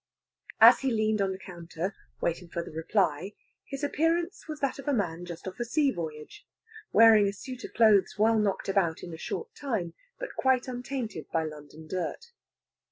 As 0.59 0.79
he 0.79 0.89
leaned 0.89 1.21
on 1.21 1.31
the 1.31 1.37
counter, 1.37 1.95
waiting 2.21 2.49
for 2.49 2.63
the 2.63 2.71
reply, 2.71 3.33
his 3.67 3.83
appearance 3.83 4.47
was 4.47 4.59
that 4.59 4.79
of 4.79 4.87
a 4.87 4.93
man 4.93 5.25
just 5.25 5.47
off 5.47 5.59
a 5.59 5.63
sea 5.63 5.91
voyage, 5.91 6.43
wearing 6.91 7.27
a 7.27 7.31
suit 7.31 7.63
of 7.63 7.75
clothes 7.75 8.17
well 8.17 8.39
knocked 8.39 8.67
about 8.67 9.03
in 9.03 9.13
a 9.13 9.17
short 9.19 9.53
time, 9.53 9.93
but 10.17 10.33
quite 10.35 10.67
untainted 10.67 11.29
by 11.31 11.43
London 11.43 11.85
dirt. 11.87 12.31